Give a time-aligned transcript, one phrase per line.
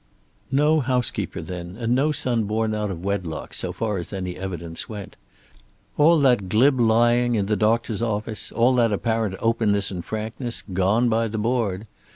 [0.51, 4.89] No housekeeper then, and no son born out of wedlock, so far as any evidence
[4.89, 5.15] went.
[5.95, 11.07] All that glib lying in the doctor's office, all that apparent openness and frankness, gone
[11.07, 11.85] by the board!